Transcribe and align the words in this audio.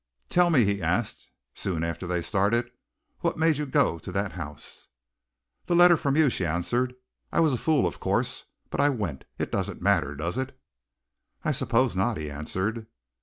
"Tell 0.29 0.49
me," 0.49 0.65
he 0.65 0.81
asked, 0.81 1.29
soon 1.53 1.83
after 1.83 2.07
they 2.07 2.23
started, 2.23 2.71
"what 3.19 3.37
made 3.37 3.57
you 3.57 3.67
go 3.67 3.99
to 3.99 4.11
that 4.11 4.31
house?" 4.31 4.87
"The 5.67 5.75
letter 5.75 5.95
from 5.95 6.15
you," 6.15 6.27
she 6.31 6.43
answered. 6.43 6.95
"I 7.31 7.39
was 7.39 7.53
a 7.53 7.57
fool, 7.59 7.85
of 7.85 7.99
course, 7.99 8.45
but 8.71 8.79
I 8.79 8.89
went. 8.89 9.25
It 9.37 9.51
doesn't 9.51 9.79
matter, 9.79 10.15
does 10.15 10.39
it?" 10.39 10.57
"I 11.45 11.51
suppose 11.51 11.95
not," 11.95 12.17
he 12.17 12.31
answered. 12.31 12.87